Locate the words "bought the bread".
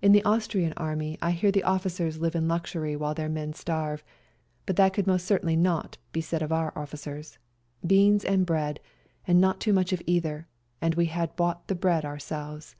11.36-12.04